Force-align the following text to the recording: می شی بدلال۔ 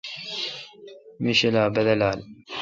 می 1.23 1.31
شی 1.37 1.49
بدلال۔ 1.75 2.19